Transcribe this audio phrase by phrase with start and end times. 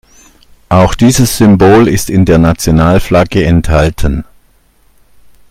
[0.69, 4.23] Auch dieses Symbol ist in der Nationalflagge enthalten.